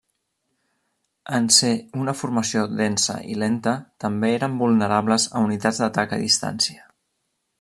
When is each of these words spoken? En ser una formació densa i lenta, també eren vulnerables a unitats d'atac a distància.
En 1.39 1.49
ser 1.57 1.73
una 2.05 2.15
formació 2.21 2.63
densa 2.79 3.19
i 3.33 3.37
lenta, 3.43 3.75
també 4.05 4.33
eren 4.39 4.57
vulnerables 4.65 5.29
a 5.41 5.45
unitats 5.51 5.83
d'atac 5.85 6.17
a 6.19 6.23
distància. 6.27 6.89